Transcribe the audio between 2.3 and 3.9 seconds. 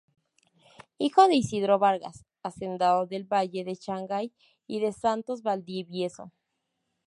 hacendado del valle de